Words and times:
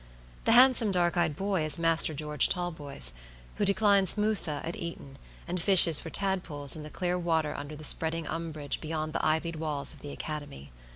The 0.45 0.53
handsome 0.53 0.89
dark 0.91 1.15
eyed 1.15 1.35
boy 1.35 1.61
is 1.63 1.77
Master 1.77 2.15
George 2.15 2.49
Talboys, 2.49 3.13
who 3.57 3.65
declines 3.65 4.17
musa 4.17 4.59
at 4.63 4.75
Eton, 4.75 5.17
and 5.47 5.61
fishes 5.61 5.99
for 6.01 6.09
tadpoles 6.09 6.75
in 6.75 6.81
the 6.81 6.89
clear 6.89 7.19
water 7.19 7.55
under 7.55 7.75
the 7.75 7.83
spreading 7.83 8.25
umbrage 8.25 8.81
beyond 8.81 9.13
the 9.13 9.23
ivied 9.23 9.57
walls 9.57 9.93
of 9.93 10.01
the 10.01 10.09
academy. 10.11 10.71